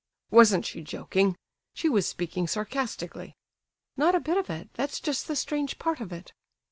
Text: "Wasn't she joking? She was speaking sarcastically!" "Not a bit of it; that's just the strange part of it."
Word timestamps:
"Wasn't 0.31 0.65
she 0.65 0.81
joking? 0.81 1.37
She 1.75 1.87
was 1.87 2.07
speaking 2.07 2.47
sarcastically!" 2.47 3.35
"Not 3.95 4.15
a 4.15 4.19
bit 4.19 4.35
of 4.37 4.49
it; 4.49 4.69
that's 4.73 4.99
just 4.99 5.27
the 5.27 5.35
strange 5.35 5.77
part 5.77 5.99
of 6.01 6.11
it." 6.11 6.33